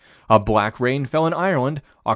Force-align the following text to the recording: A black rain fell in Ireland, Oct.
A 0.31 0.39
black 0.39 0.79
rain 0.79 1.05
fell 1.05 1.27
in 1.27 1.33
Ireland, 1.35 1.83
Oct. 2.07 2.09